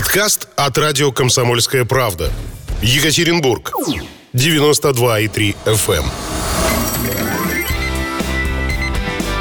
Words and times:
Подкаст 0.00 0.48
от 0.56 0.78
радио 0.78 1.12
«Комсомольская 1.12 1.84
правда». 1.84 2.32
Екатеринбург. 2.80 3.70
92,3 4.32 5.54
FM. 5.66 6.04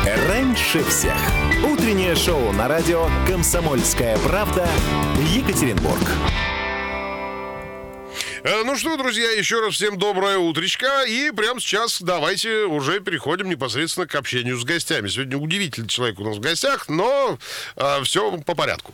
эм. 0.05 0.27
Раньше 0.27 0.83
всех. 0.83 1.15
Утреннее 1.63 2.13
шоу 2.13 2.51
на 2.51 2.67
радио 2.67 3.09
«Комсомольская 3.25 4.17
правда» 4.17 4.67
Екатеринбург. 5.33 6.03
Э, 8.43 8.63
Ну 8.65 8.75
что, 8.75 8.97
друзья, 8.97 9.31
еще 9.31 9.61
раз 9.61 9.75
всем 9.75 9.97
доброе 9.97 10.39
утречко. 10.39 11.03
И 11.07 11.31
прямо 11.31 11.61
сейчас 11.61 12.01
давайте 12.01 12.65
уже 12.65 12.99
переходим 12.99 13.47
непосредственно 13.47 14.07
к 14.07 14.15
общению 14.15 14.57
с 14.59 14.65
гостями. 14.65 15.07
Сегодня 15.07 15.37
удивительный 15.37 15.87
человек 15.87 16.19
у 16.19 16.25
нас 16.25 16.35
в 16.35 16.41
гостях, 16.41 16.89
но 16.89 17.39
все 18.03 18.37
по 18.39 18.55
порядку. 18.55 18.93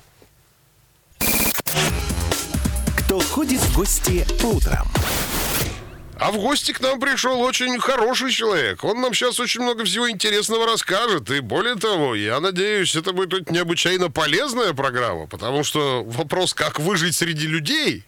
Кто 3.15 3.23
ходит 3.23 3.61
в 3.61 3.77
гости 3.77 4.27
по 4.41 4.47
утрам? 4.47 4.85
А 6.19 6.31
в 6.31 6.37
гости 6.37 6.73
к 6.73 6.81
нам 6.81 6.99
пришел 6.99 7.39
очень 7.39 7.79
хороший 7.79 8.29
человек. 8.29 8.83
Он 8.83 8.99
нам 8.99 9.13
сейчас 9.13 9.39
очень 9.39 9.61
много 9.61 9.85
всего 9.85 10.09
интересного 10.11 10.65
расскажет. 10.65 11.29
И 11.29 11.39
более 11.39 11.75
того, 11.75 12.13
я 12.13 12.41
надеюсь, 12.41 12.93
это 12.93 13.13
будет 13.13 13.33
очень 13.33 13.55
необычайно 13.55 14.11
полезная 14.11 14.73
программа, 14.73 15.27
потому 15.27 15.63
что 15.63 16.03
вопрос, 16.03 16.53
как 16.53 16.77
выжить 16.79 17.15
среди 17.15 17.47
людей... 17.47 18.03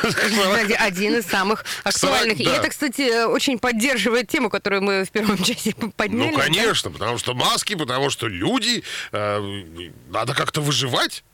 Один 0.78 1.16
из 1.16 1.26
самых 1.26 1.64
актуальных. 1.82 2.38
И 2.38 2.44
это, 2.44 2.68
кстати, 2.68 3.24
очень 3.24 3.58
поддерживает 3.58 4.28
тему, 4.28 4.48
которую 4.48 4.82
мы 4.82 5.04
в 5.04 5.10
первом 5.10 5.38
часе 5.42 5.74
подняли. 5.96 6.30
Ну, 6.30 6.38
конечно, 6.38 6.92
потому 6.92 7.18
что 7.18 7.34
маски, 7.34 7.74
потому 7.74 8.10
что 8.10 8.28
люди, 8.28 8.84
э, 9.10 9.92
надо 10.08 10.34
как-то 10.34 10.60
выживать. 10.60 11.24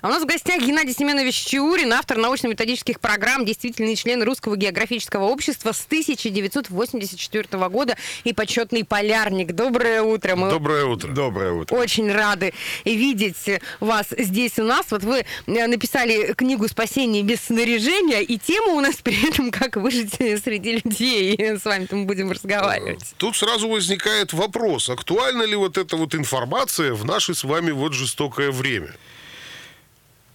А 0.00 0.08
у 0.08 0.10
нас 0.10 0.22
в 0.22 0.26
гостях 0.26 0.62
Геннадий 0.62 0.94
Семенович 0.94 1.34
Чиурин, 1.44 1.92
автор 1.92 2.16
научно-методических 2.16 3.00
программ, 3.00 3.44
действительный 3.44 3.96
член 3.96 4.22
Русского 4.22 4.56
географического 4.56 5.24
общества 5.24 5.72
с 5.72 5.84
1984 5.86 7.68
года 7.68 7.96
и 8.24 8.32
почетный 8.32 8.84
полярник. 8.84 9.52
Доброе 9.52 10.02
утро. 10.02 10.36
Мы 10.36 10.50
Доброе 10.50 10.84
утро. 10.84 11.12
Доброе 11.12 11.52
утро. 11.52 11.74
очень 11.76 12.10
рады 12.12 12.52
видеть 12.84 13.60
вас 13.80 14.06
здесь 14.10 14.58
у 14.58 14.64
нас. 14.64 14.86
Вот 14.90 15.02
вы 15.04 15.24
э, 15.46 15.66
написали 15.66 16.32
книгу 16.34 16.68
«Спасение 16.68 17.22
без 17.22 17.40
снаряжения», 17.40 18.20
и 18.20 18.38
тема 18.38 18.74
у 18.74 18.80
нас 18.80 18.96
при 18.96 19.28
этом 19.28 19.50
«Как 19.50 19.76
выжить 19.76 20.14
среди 20.14 20.80
людей». 20.84 21.36
С 21.38 21.64
вами-то 21.64 21.96
мы 21.96 22.04
будем 22.04 22.30
разговаривать. 22.30 23.14
Тут 23.16 23.36
сразу 23.36 23.68
возникает 23.68 24.32
вопрос, 24.32 24.88
актуальна 24.90 25.42
ли 25.42 25.56
вот 25.56 25.78
эта 25.78 25.96
вот 25.96 26.14
информация 26.14 26.94
в 26.94 27.04
наше 27.04 27.34
с 27.34 27.44
вами 27.44 27.70
вот 27.70 27.92
жестокое 27.92 28.50
время? 28.50 28.94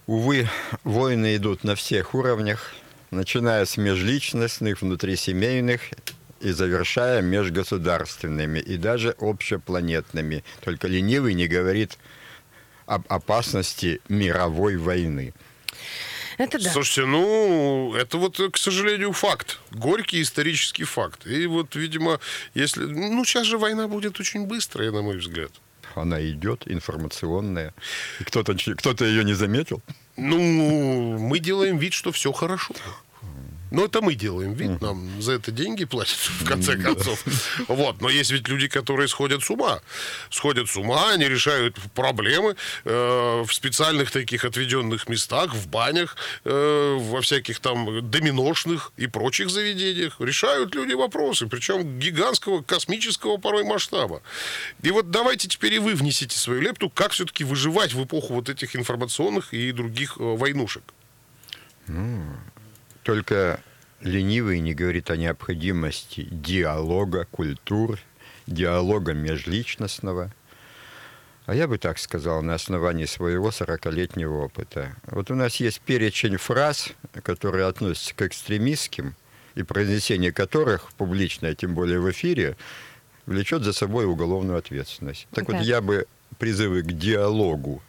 Увы, 0.08 0.48
войны 0.84 1.36
идут 1.36 1.64
на 1.64 1.74
всех 1.74 2.14
уровнях, 2.14 2.72
начиная 3.10 3.66
с 3.66 3.76
межличностных, 3.76 4.80
внутрисемейных 4.80 5.82
и 6.40 6.50
завершая 6.50 7.20
межгосударственными 7.20 8.58
и 8.58 8.78
даже 8.78 9.14
общепланетными. 9.18 10.44
Только 10.64 10.88
ленивый 10.88 11.34
не 11.34 11.46
говорит 11.46 11.98
об 12.86 13.04
опасности 13.12 14.00
мировой 14.08 14.78
войны. 14.78 15.34
Это 16.38 16.58
да. 16.58 16.72
Слушайте, 16.72 17.04
ну, 17.04 17.94
это 17.94 18.16
вот, 18.16 18.40
к 18.50 18.56
сожалению, 18.56 19.12
факт. 19.12 19.60
Горький 19.72 20.22
исторический 20.22 20.84
факт. 20.84 21.26
И 21.26 21.44
вот, 21.46 21.76
видимо, 21.76 22.18
если... 22.54 22.84
Ну, 22.84 23.22
сейчас 23.26 23.46
же 23.46 23.58
война 23.58 23.88
будет 23.88 24.18
очень 24.20 24.46
быстрая, 24.46 24.90
на 24.90 25.02
мой 25.02 25.18
взгляд. 25.18 25.52
Она 26.00 26.20
идет, 26.30 26.64
информационная. 26.66 27.74
Кто-то, 28.24 28.54
кто-то 28.54 29.04
ее 29.04 29.24
не 29.24 29.34
заметил. 29.34 29.82
Ну, 30.16 31.18
мы 31.18 31.38
делаем 31.38 31.78
вид, 31.78 31.92
что 31.92 32.10
все 32.10 32.32
хорошо. 32.32 32.74
Но 33.70 33.84
это 33.84 34.00
мы 34.00 34.14
делаем 34.14 34.54
вид, 34.54 34.80
нам 34.80 35.20
за 35.20 35.32
это 35.32 35.50
деньги 35.50 35.84
платят, 35.84 36.16
в 36.16 36.44
конце 36.44 36.76
концов. 36.76 37.24
Вот, 37.68 38.00
но 38.00 38.08
есть 38.08 38.30
ведь 38.30 38.48
люди, 38.48 38.68
которые 38.68 39.08
сходят 39.08 39.42
с 39.42 39.50
ума. 39.50 39.80
Сходят 40.30 40.68
с 40.68 40.76
ума, 40.76 41.10
они 41.12 41.28
решают 41.28 41.76
проблемы 41.94 42.56
э, 42.84 43.44
в 43.46 43.52
специальных 43.52 44.10
таких 44.10 44.44
отведенных 44.44 45.08
местах, 45.08 45.54
в 45.54 45.68
банях, 45.68 46.16
э, 46.44 46.96
во 46.98 47.20
всяких 47.20 47.60
там 47.60 48.10
доминошных 48.10 48.92
и 48.96 49.06
прочих 49.06 49.50
заведениях. 49.50 50.16
Решают 50.20 50.74
люди 50.74 50.94
вопросы, 50.94 51.46
причем 51.46 51.98
гигантского, 51.98 52.62
космического 52.62 53.36
порой 53.36 53.64
масштаба. 53.64 54.22
И 54.82 54.90
вот 54.90 55.10
давайте 55.10 55.48
теперь 55.48 55.74
и 55.74 55.78
вы 55.78 55.94
внесите 55.94 56.38
свою 56.38 56.60
лепту, 56.60 56.88
как 56.90 57.12
все-таки 57.12 57.44
выживать 57.44 57.92
в 57.92 58.02
эпоху 58.04 58.34
вот 58.34 58.48
этих 58.48 58.76
информационных 58.76 59.52
и 59.52 59.72
других 59.72 60.16
э, 60.18 60.22
войнушек. 60.22 60.82
Только 63.08 63.60
ленивый 64.02 64.60
не 64.60 64.74
говорит 64.74 65.10
о 65.10 65.16
необходимости 65.16 66.28
диалога 66.30 67.26
культур, 67.30 67.98
диалога 68.46 69.14
межличностного. 69.14 70.30
А 71.46 71.54
я 71.54 71.66
бы 71.66 71.78
так 71.78 71.98
сказал, 71.98 72.42
на 72.42 72.52
основании 72.52 73.06
своего 73.06 73.48
40-летнего 73.48 74.44
опыта. 74.44 74.94
Вот 75.06 75.30
у 75.30 75.34
нас 75.34 75.56
есть 75.56 75.80
перечень 75.80 76.36
фраз, 76.36 76.90
которые 77.22 77.64
относятся 77.64 78.14
к 78.14 78.20
экстремистским, 78.20 79.14
и 79.54 79.62
произнесение 79.62 80.30
которых, 80.30 80.92
публичное, 80.92 81.54
тем 81.54 81.74
более 81.74 82.00
в 82.00 82.10
эфире, 82.10 82.58
влечет 83.24 83.62
за 83.62 83.72
собой 83.72 84.04
уголовную 84.04 84.58
ответственность. 84.58 85.28
Так 85.32 85.46
Да. 85.46 85.56
вот, 85.56 85.62
я 85.62 85.80
бы 85.80 86.06
призывы 86.38 86.82
к 86.82 86.92
диалогу 86.92 87.82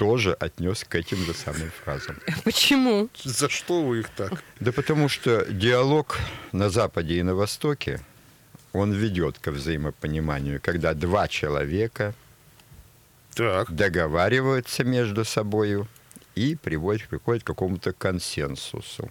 тоже 0.00 0.32
отнес 0.32 0.82
к 0.88 0.94
этим 0.94 1.18
же 1.26 1.34
самым 1.34 1.70
фразам. 1.84 2.16
Почему? 2.44 3.10
За 3.22 3.50
что 3.50 3.82
вы 3.82 4.00
их 4.00 4.08
так? 4.08 4.42
Да 4.58 4.72
потому 4.72 5.10
что 5.10 5.44
диалог 5.52 6.16
на 6.52 6.70
Западе 6.70 7.18
и 7.18 7.22
на 7.22 7.34
Востоке, 7.34 8.00
он 8.72 8.92
ведет 8.92 9.38
к 9.38 9.50
взаимопониманию, 9.50 10.58
когда 10.62 10.94
два 10.94 11.28
человека 11.28 12.14
Так. 13.34 13.70
договариваются 13.70 14.84
между 14.84 15.26
собой 15.26 15.86
и 16.34 16.56
приводят, 16.56 17.06
приходят 17.08 17.42
к 17.42 17.46
какому-то 17.46 17.92
консенсусу. 17.92 19.10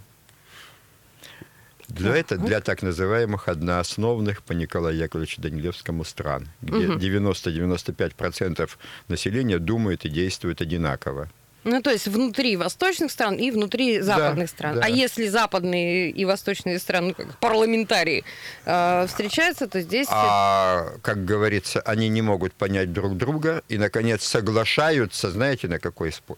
Для, 1.89 2.15
это, 2.15 2.37
для 2.37 2.61
так 2.61 2.83
называемых 2.83 3.47
одноосновных 3.47 4.43
по 4.43 4.53
Николаю 4.53 4.95
Яковлевичу 4.97 5.41
Данилевскому 5.41 6.03
стран, 6.03 6.47
где 6.61 6.85
90-95% 6.85 8.69
населения 9.07 9.59
думает 9.59 10.05
и 10.05 10.09
действует 10.09 10.61
одинаково. 10.61 11.29
Ну, 11.65 11.81
то 11.81 11.91
есть 11.91 12.07
внутри 12.07 12.55
восточных 12.55 13.11
стран 13.11 13.35
и 13.35 13.51
внутри 13.51 13.99
западных 13.99 14.49
стран. 14.49 14.75
да. 14.75 14.85
А 14.85 14.89
если 14.89 15.27
западные 15.27 16.09
и 16.09 16.25
восточные 16.25 16.79
страны, 16.79 17.13
как 17.13 17.37
парламентарии, 17.39 18.23
э, 18.65 19.05
встречаются, 19.07 19.67
то 19.67 19.81
здесь... 19.81 20.07
А, 20.09 20.93
как 21.01 21.25
говорится, 21.25 21.81
они 21.81 22.07
не 22.07 22.21
могут 22.21 22.53
понять 22.53 22.93
друг 22.93 23.17
друга 23.17 23.61
и, 23.67 23.77
наконец, 23.77 24.23
соглашаются, 24.23 25.31
знаете, 25.31 25.67
на 25.67 25.79
какой 25.79 26.09
э, 26.09 26.33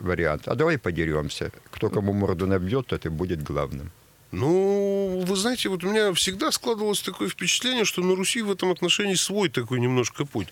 вариант? 0.00 0.42
А 0.46 0.54
давай 0.54 0.76
подеремся. 0.76 1.50
Кто 1.70 1.88
кому 1.88 2.12
морду 2.12 2.46
набьет, 2.46 2.88
тот 2.88 3.06
и 3.06 3.08
будет 3.08 3.42
главным. 3.42 3.90
Ну, 4.30 5.24
вы 5.26 5.36
знаете, 5.36 5.70
вот 5.70 5.82
у 5.84 5.88
меня 5.88 6.12
всегда 6.12 6.52
складывалось 6.52 7.00
такое 7.00 7.28
впечатление, 7.30 7.86
что 7.86 8.02
на 8.02 8.14
Руси 8.14 8.42
в 8.42 8.52
этом 8.52 8.70
отношении 8.70 9.14
свой 9.14 9.48
такой 9.48 9.80
немножко 9.80 10.26
путь. 10.26 10.48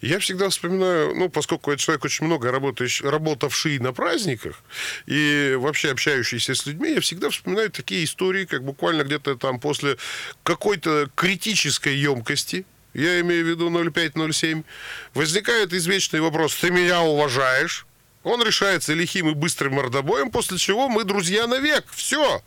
Я 0.00 0.18
всегда 0.18 0.48
вспоминаю, 0.48 1.14
ну, 1.14 1.28
поскольку 1.28 1.70
я 1.70 1.76
человек 1.76 2.06
очень 2.06 2.24
много 2.24 2.50
работающий, 2.50 3.06
работавший 3.06 3.78
на 3.80 3.92
праздниках 3.92 4.62
и 5.04 5.54
вообще 5.58 5.90
общающийся 5.90 6.54
с 6.54 6.64
людьми, 6.64 6.94
я 6.94 7.00
всегда 7.02 7.28
вспоминаю 7.28 7.70
такие 7.70 8.04
истории, 8.04 8.46
как 8.46 8.64
буквально 8.64 9.02
где-то 9.02 9.36
там 9.36 9.60
после 9.60 9.98
какой-то 10.42 11.10
критической 11.14 11.96
емкости, 11.96 12.64
я 12.94 13.20
имею 13.20 13.44
в 13.44 13.48
виду 13.48 13.68
0,5-0,7, 13.68 14.64
возникает 15.12 15.74
извечный 15.74 16.20
вопрос, 16.20 16.54
ты 16.54 16.70
меня 16.70 17.02
уважаешь? 17.02 17.86
Он 18.22 18.42
решается 18.42 18.94
лихим 18.94 19.28
и 19.28 19.34
быстрым 19.34 19.74
мордобоем, 19.74 20.30
после 20.30 20.56
чего 20.56 20.88
мы 20.88 21.04
друзья 21.04 21.46
навек. 21.46 21.84
Все. 21.90 22.42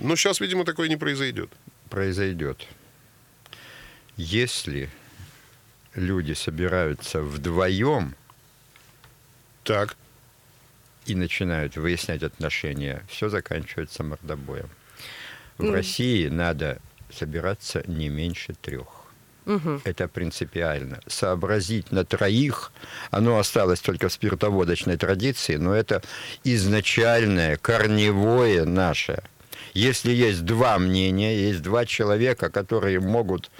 Но 0.00 0.16
сейчас, 0.16 0.40
видимо, 0.40 0.64
такое 0.64 0.88
не 0.88 0.96
произойдет. 0.96 1.50
Произойдет. 1.88 2.66
Если 4.16 4.88
люди 5.94 6.32
собираются 6.32 7.20
вдвоем 7.22 8.14
Так. 9.64 9.96
и 11.06 11.14
начинают 11.14 11.76
выяснять 11.76 12.22
отношения, 12.22 13.02
все 13.08 13.28
заканчивается 13.28 14.02
мордобоем. 14.02 14.68
В 15.58 15.64
Ну. 15.64 15.72
России 15.72 16.28
надо 16.28 16.80
собираться 17.12 17.82
не 17.86 18.08
меньше 18.08 18.54
трех. 18.54 18.86
Это 19.84 20.06
принципиально. 20.06 21.00
Сообразить 21.08 21.90
на 21.90 22.04
троих, 22.04 22.70
оно 23.10 23.36
осталось 23.36 23.80
только 23.80 24.08
в 24.08 24.12
спиртоводочной 24.12 24.96
традиции, 24.96 25.56
но 25.56 25.74
это 25.74 26.02
изначальное, 26.44 27.56
корневое 27.56 28.64
наше. 28.64 29.24
Если 29.74 30.12
есть 30.12 30.44
два 30.44 30.78
мнения, 30.78 31.48
есть 31.48 31.62
два 31.62 31.86
человека, 31.86 32.50
которые 32.50 33.00
могут 33.00 33.50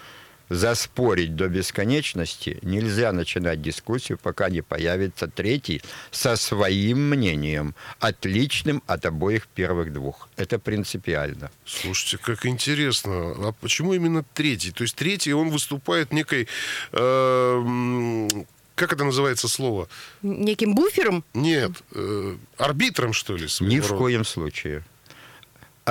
заспорить 0.51 1.37
до 1.37 1.49
бесконечности, 1.49 2.59
нельзя 2.63 3.13
начинать 3.13 3.63
дискуссию, 3.63 4.19
пока 4.19 4.51
не 4.51 4.63
появится 4.63 5.29
третий 5.29 5.81
со 6.11 6.37
своим 6.37 7.09
мнением, 7.09 7.75
отличным 8.01 8.83
от 8.87 9.07
обоих 9.07 9.47
первых 9.47 9.93
двух. 9.93 10.29
Это 10.37 10.59
принципиально. 10.59 11.51
Слушайте, 11.65 12.19
как 12.19 12.45
интересно. 12.47 13.13
А 13.13 13.55
почему 13.61 13.95
именно 13.95 14.25
третий? 14.35 14.73
То 14.73 14.83
есть 14.83 14.97
третий, 14.97 15.33
он 15.33 15.51
выступает 15.51 16.13
некой... 16.13 16.49
э, 16.93 18.29
как 18.75 18.93
это 18.93 19.05
называется 19.05 19.47
слово? 19.47 19.89
Неким 20.23 20.75
буфером? 20.75 21.23
Нет, 21.35 21.73
э, 21.93 22.37
арбитром, 22.57 23.13
что 23.13 23.37
ли? 23.37 23.47
Ни 23.61 23.79
в 23.79 23.91
рода? 23.91 23.99
коем 23.99 24.25
случае. 24.25 24.85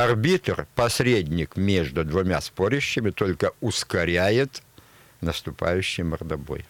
Арбитр, 0.04 0.68
посредник 0.76 1.58
между 1.58 2.04
двумя 2.06 2.42
спорящими, 2.42 3.10
только 3.10 3.52
ускоряет 3.62 4.62
наступающий 5.22 6.04
мордобой. 6.04 6.66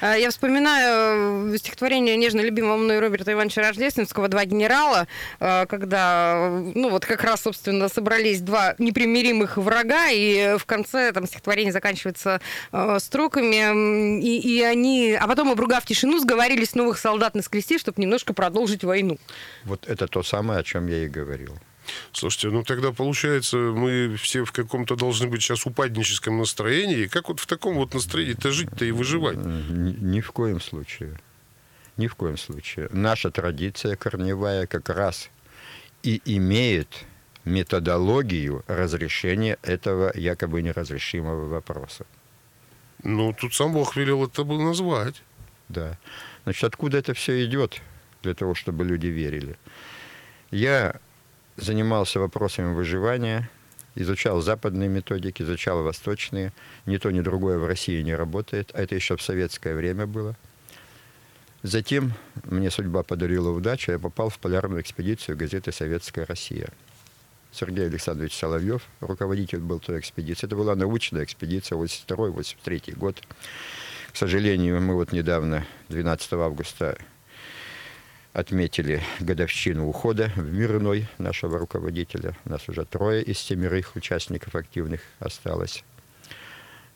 А, 0.00 0.14
Я 0.16 0.30
вспоминаю 0.30 1.52
э, 1.52 1.58
стихотворение 1.58 2.16
нежно 2.16 2.40
любимого 2.40 2.76
мной 2.76 3.00
Роберта 3.00 3.32
Ивановича 3.32 3.62
Рождественского 3.62 4.28
«Два 4.28 4.44
генерала», 4.44 5.06
э, 5.40 5.66
когда, 5.66 6.48
ну 6.74 6.90
вот 6.90 7.04
как 7.04 7.22
раз, 7.22 7.42
собственно, 7.42 7.88
собрались 7.88 8.40
два 8.40 8.74
непримиримых 8.78 9.56
врага, 9.56 10.08
и 10.10 10.56
в 10.58 10.64
конце 10.64 11.12
там 11.12 11.26
стихотворение 11.26 11.72
заканчивается 11.72 12.40
э, 12.72 12.98
строками, 13.00 14.20
и, 14.20 14.38
и 14.38 14.62
они, 14.62 15.16
а 15.18 15.26
потом, 15.26 15.50
обругав 15.50 15.84
тишину, 15.86 16.18
сговорились 16.18 16.74
новых 16.74 16.98
солдат 16.98 17.34
наскрести, 17.34 17.78
чтобы 17.78 18.00
немножко 18.00 18.32
продолжить 18.32 18.84
войну. 18.84 19.18
Вот 19.64 19.86
это 19.86 20.06
то 20.06 20.22
самое, 20.22 20.60
о 20.60 20.62
чем 20.62 20.86
я 20.86 21.04
и 21.04 21.08
говорил. 21.08 21.58
Слушайте, 22.12 22.48
ну 22.48 22.62
тогда 22.64 22.92
получается, 22.92 23.56
мы 23.56 24.16
все 24.16 24.44
в 24.44 24.52
каком-то 24.52 24.96
должны 24.96 25.28
быть 25.28 25.42
сейчас 25.42 25.66
упадническом 25.66 26.38
настроении. 26.38 27.06
Как 27.06 27.28
вот 27.28 27.40
в 27.40 27.46
таком 27.46 27.76
вот 27.76 27.94
настроении-то 27.94 28.50
жить-то 28.50 28.84
и 28.84 28.90
выживать? 28.90 29.38
Ни, 29.38 30.20
в 30.20 30.32
коем 30.32 30.60
случае. 30.60 31.18
Ни 31.96 32.06
в 32.06 32.14
коем 32.14 32.36
случае. 32.36 32.88
Наша 32.92 33.30
традиция 33.30 33.96
корневая 33.96 34.66
как 34.66 34.88
раз 34.88 35.30
и 36.02 36.20
имеет 36.24 37.04
методологию 37.44 38.64
разрешения 38.66 39.58
этого 39.62 40.12
якобы 40.14 40.62
неразрешимого 40.62 41.48
вопроса. 41.48 42.06
Ну, 43.02 43.32
тут 43.32 43.54
сам 43.54 43.72
Бог 43.72 43.96
велел 43.96 44.24
это 44.24 44.44
было 44.44 44.62
назвать. 44.62 45.22
Да. 45.68 45.98
Значит, 46.44 46.64
откуда 46.64 46.98
это 46.98 47.14
все 47.14 47.44
идет 47.44 47.80
для 48.22 48.34
того, 48.34 48.54
чтобы 48.54 48.84
люди 48.84 49.06
верили? 49.06 49.56
Я 50.50 51.00
занимался 51.58 52.20
вопросами 52.20 52.72
выживания, 52.72 53.50
изучал 53.94 54.40
западные 54.40 54.88
методики, 54.88 55.42
изучал 55.42 55.82
восточные. 55.82 56.52
Ни 56.86 56.96
то, 56.96 57.10
ни 57.10 57.20
другое 57.20 57.58
в 57.58 57.66
России 57.66 58.00
не 58.02 58.14
работает, 58.14 58.70
а 58.74 58.82
это 58.82 58.94
еще 58.94 59.16
в 59.16 59.22
советское 59.22 59.74
время 59.74 60.06
было. 60.06 60.36
Затем 61.62 62.12
мне 62.44 62.70
судьба 62.70 63.02
подарила 63.02 63.50
удачу, 63.50 63.90
я 63.90 63.98
попал 63.98 64.30
в 64.30 64.38
полярную 64.38 64.80
экспедицию 64.80 65.36
газеты 65.36 65.72
«Советская 65.72 66.24
Россия». 66.24 66.68
Сергей 67.50 67.86
Александрович 67.86 68.36
Соловьев, 68.36 68.82
руководитель 69.00 69.58
был 69.58 69.80
той 69.80 69.98
экспедиции. 69.98 70.46
Это 70.46 70.54
была 70.54 70.76
научная 70.76 71.24
экспедиция, 71.24 71.76
82-83 71.78 72.96
год. 72.96 73.20
К 74.12 74.16
сожалению, 74.16 74.80
мы 74.80 74.94
вот 74.94 75.12
недавно, 75.12 75.66
12 75.88 76.34
августа, 76.34 76.98
отметили 78.38 79.02
годовщину 79.18 79.88
ухода 79.88 80.30
в 80.36 80.52
мир 80.52 80.76
иной 80.76 81.08
нашего 81.18 81.58
руководителя. 81.58 82.36
Нас 82.44 82.68
уже 82.68 82.84
трое 82.84 83.20
из 83.20 83.36
семерых 83.38 83.96
участников 83.96 84.54
активных 84.54 85.00
осталось. 85.18 85.82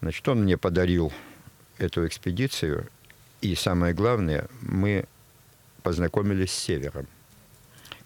Значит, 0.00 0.28
он 0.28 0.44
мне 0.44 0.56
подарил 0.56 1.12
эту 1.78 2.06
экспедицию, 2.06 2.86
и 3.40 3.56
самое 3.56 3.92
главное, 3.92 4.46
мы 4.60 5.04
познакомились 5.82 6.52
с 6.52 6.58
севером. 6.58 7.08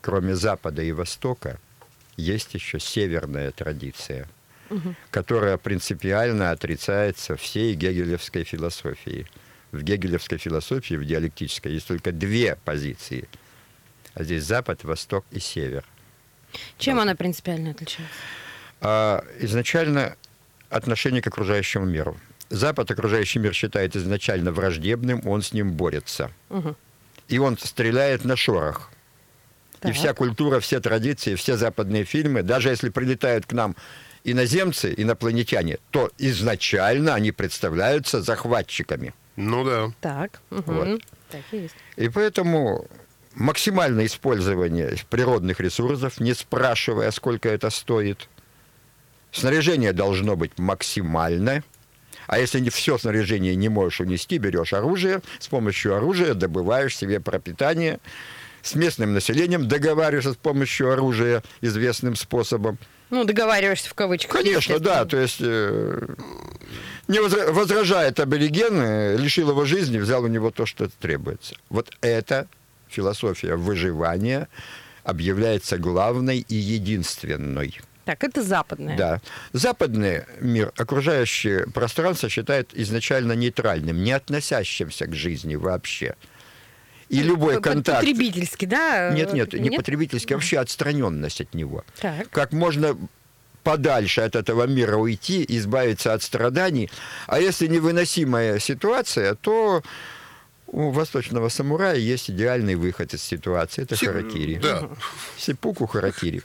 Кроме 0.00 0.34
Запада 0.34 0.82
и 0.82 0.92
Востока, 0.92 1.60
есть 2.16 2.54
еще 2.54 2.80
северная 2.80 3.50
традиция, 3.52 4.28
которая 5.10 5.58
принципиально 5.58 6.52
отрицается 6.52 7.36
всей 7.36 7.74
гегелевской 7.74 8.44
философией. 8.44 9.26
В 9.76 9.82
гегелевской 9.82 10.38
философии, 10.38 10.94
в 10.94 11.04
диалектической, 11.04 11.72
есть 11.72 11.86
только 11.86 12.12
две 12.12 12.56
позиции. 12.64 13.28
А 14.14 14.24
здесь 14.24 14.44
Запад, 14.44 14.84
Восток 14.84 15.26
и 15.30 15.38
Север. 15.38 15.84
Чем 16.78 16.98
она 16.98 17.14
принципиально 17.14 17.72
отличается? 17.72 18.14
А 18.80 19.22
изначально 19.40 20.16
отношение 20.70 21.20
к 21.20 21.26
окружающему 21.26 21.84
миру. 21.84 22.18
Запад 22.48 22.90
окружающий 22.90 23.40
мир 23.40 23.52
считает 23.52 23.96
изначально 23.96 24.52
враждебным, 24.52 25.26
он 25.26 25.42
с 25.42 25.52
ним 25.52 25.72
борется. 25.72 26.30
Мгм. 26.48 26.76
И 27.28 27.38
он 27.38 27.58
стреляет 27.58 28.24
на 28.24 28.36
шорох. 28.36 28.90
И 29.82 29.88
Так. 29.88 29.94
вся 29.94 30.14
культура, 30.14 30.60
все 30.60 30.80
традиции, 30.80 31.34
все 31.34 31.56
западные 31.56 32.04
фильмы, 32.04 32.42
даже 32.42 32.70
если 32.70 32.88
прилетают 32.88 33.46
к 33.46 33.52
нам 33.52 33.76
иноземцы, 34.24 34.94
инопланетяне, 34.96 35.78
то 35.90 36.10
изначально 36.18 37.14
они 37.14 37.32
представляются 37.32 38.22
захватчиками. 38.22 39.12
Ну 39.36 39.64
да. 39.64 39.92
Так. 40.00 40.40
мгм. 40.50 40.62
Вот. 40.66 41.02
Так 41.30 41.42
и 41.52 41.58
есть. 41.58 41.74
И 41.96 42.08
поэтому 42.08 42.86
максимальное 43.34 44.06
использование 44.06 44.96
природных 45.10 45.60
ресурсов, 45.60 46.18
не 46.20 46.34
спрашивая, 46.34 47.10
сколько 47.10 47.48
это 47.48 47.70
стоит. 47.70 48.28
Снаряжение 49.30 49.92
должно 49.92 50.36
быть 50.36 50.58
максимальное. 50.58 51.62
А 52.26 52.38
если 52.38 52.58
не 52.60 52.70
все 52.70 52.98
снаряжение 52.98 53.54
не 53.54 53.68
можешь 53.68 54.00
унести, 54.00 54.38
берешь 54.38 54.72
оружие, 54.72 55.20
с 55.38 55.48
помощью 55.48 55.94
оружия 55.94 56.34
добываешь 56.34 56.96
себе 56.96 57.20
пропитание, 57.20 58.00
с 58.62 58.74
местным 58.74 59.12
населением 59.14 59.68
договариваешься 59.68 60.32
с 60.32 60.36
помощью 60.36 60.92
оружия 60.92 61.42
известным 61.60 62.16
способом. 62.16 62.78
Ну, 63.10 63.24
договариваешься 63.24 63.88
в 63.90 63.94
кавычках. 63.94 64.32
Конечно, 64.32 64.80
да. 64.80 65.04
То 65.04 65.18
есть 65.18 65.38
э, 65.40 66.08
не 67.08 67.18
возра- 67.18 67.50
возражает 67.52 68.18
абориген, 68.20 68.74
э, 68.80 69.16
лишил 69.16 69.50
его 69.50 69.64
жизни, 69.64 69.98
взял 69.98 70.22
у 70.24 70.28
него 70.28 70.50
то, 70.50 70.66
что 70.66 70.88
требуется. 70.88 71.54
Вот 71.70 71.90
эта 72.00 72.48
философия 72.88 73.56
выживания 73.56 74.48
объявляется 75.04 75.78
главной 75.78 76.38
и 76.48 76.54
единственной. 76.54 77.78
Так, 78.04 78.22
это 78.22 78.42
западная. 78.42 78.96
Да. 78.96 79.20
Западный 79.52 80.22
мир, 80.40 80.72
окружающее 80.76 81.66
пространство 81.66 82.28
считает 82.28 82.70
изначально 82.72 83.32
нейтральным, 83.32 84.02
не 84.04 84.12
относящимся 84.12 85.06
к 85.06 85.14
жизни 85.14 85.56
вообще. 85.56 86.14
И 87.08 87.20
любой 87.22 87.54
П- 87.56 87.60
п- 87.60 87.70
контакт... 87.70 88.00
Потребительский, 88.00 88.66
да? 88.66 89.10
Нет, 89.10 89.32
нет, 89.32 89.52
не 89.52 89.68
Нет? 89.68 89.76
потребительский, 89.76 90.34
вообще 90.34 90.58
отстраненность 90.58 91.40
от 91.40 91.54
него. 91.54 91.84
Так. 92.00 92.28
Как 92.30 92.52
можно 92.52 92.96
подальше 93.66 94.20
от 94.20 94.36
этого 94.36 94.66
мира 94.66 94.96
уйти, 94.96 95.44
избавиться 95.48 96.14
от 96.14 96.22
страданий. 96.22 96.88
А 97.26 97.40
если 97.40 97.66
невыносимая 97.66 98.60
ситуация, 98.60 99.34
то 99.34 99.82
у 100.68 100.90
восточного 100.90 101.48
самурая 101.48 101.96
есть 101.96 102.30
идеальный 102.30 102.76
выход 102.76 103.12
из 103.14 103.22
ситуации. 103.22 103.82
Это 103.82 103.96
Си- 103.96 104.06
харакири. 104.06 104.60
Да. 104.62 104.88
Сипуку 105.36 105.86
харакири. 105.86 106.42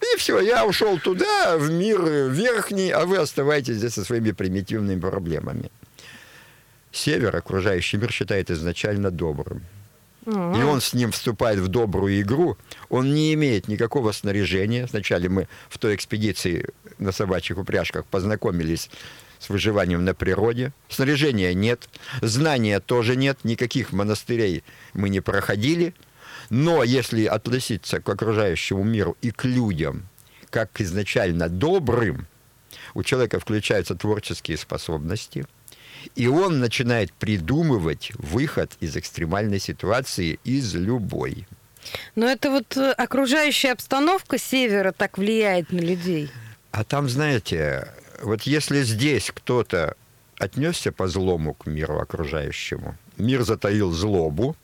И 0.00 0.16
все, 0.16 0.40
я 0.40 0.64
ушел 0.64 0.98
туда, 1.00 1.56
в 1.56 1.70
мир 1.70 2.00
верхний, 2.30 2.90
а 2.92 3.04
вы 3.04 3.16
оставайтесь 3.16 3.76
здесь 3.76 3.94
со 3.94 4.04
своими 4.04 4.30
примитивными 4.32 5.00
проблемами. 5.00 5.70
Север, 6.92 7.34
окружающий 7.36 7.96
мир, 7.96 8.12
считает 8.12 8.50
изначально 8.50 9.10
добрым. 9.10 9.62
И 10.26 10.62
он 10.62 10.80
с 10.80 10.94
ним 10.94 11.12
вступает 11.12 11.58
в 11.58 11.68
добрую 11.68 12.20
игру. 12.20 12.56
Он 12.88 13.14
не 13.14 13.34
имеет 13.34 13.68
никакого 13.68 14.12
снаряжения. 14.12 14.86
Сначала 14.86 15.28
мы 15.28 15.48
в 15.68 15.78
той 15.78 15.94
экспедиции 15.94 16.70
на 16.98 17.12
собачьих 17.12 17.58
упряжках 17.58 18.06
познакомились 18.06 18.90
с 19.38 19.50
выживанием 19.50 20.04
на 20.04 20.14
природе. 20.14 20.72
Снаряжения 20.88 21.52
нет, 21.52 21.88
знания 22.22 22.80
тоже 22.80 23.16
нет, 23.16 23.38
никаких 23.44 23.92
монастырей 23.92 24.64
мы 24.94 25.10
не 25.10 25.20
проходили. 25.20 25.94
Но 26.50 26.82
если 26.82 27.26
относиться 27.26 28.00
к 28.00 28.08
окружающему 28.08 28.82
миру 28.82 29.16
и 29.20 29.30
к 29.30 29.44
людям 29.44 30.08
как 30.50 30.80
изначально 30.80 31.48
добрым, 31.48 32.26
у 32.94 33.02
человека 33.02 33.40
включаются 33.40 33.94
творческие 33.94 34.56
способности, 34.56 35.46
и 36.14 36.26
он 36.26 36.60
начинает 36.60 37.12
придумывать 37.12 38.12
выход 38.14 38.72
из 38.80 38.96
экстремальной 38.96 39.58
ситуации, 39.58 40.38
из 40.44 40.74
любой. 40.74 41.46
Но 42.14 42.26
это 42.26 42.50
вот 42.50 42.76
э, 42.76 42.92
окружающая 42.92 43.72
обстановка 43.72 44.38
севера 44.38 44.92
так 44.92 45.18
влияет 45.18 45.70
на 45.70 45.80
людей. 45.80 46.30
А 46.70 46.84
там, 46.84 47.08
знаете, 47.08 47.88
вот 48.22 48.42
если 48.42 48.82
здесь 48.82 49.30
кто-то 49.34 49.96
отнесся 50.38 50.92
по 50.92 51.08
злому 51.08 51.54
к 51.54 51.66
миру 51.66 52.00
окружающему, 52.00 52.96
мир 53.16 53.42
затаил 53.42 53.92
злобу, 53.92 54.56